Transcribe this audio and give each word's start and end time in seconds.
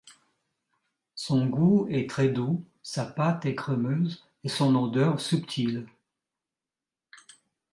Son 1.13 1.45
goût 1.45 1.85
est 1.87 2.09
très 2.09 2.29
doux, 2.29 2.65
sa 2.81 3.05
pâte 3.05 3.45
est 3.45 3.53
crémeuse 3.53 4.25
et 4.43 4.49
son 4.49 4.75
odeur 4.75 5.19
subtile. 5.19 5.85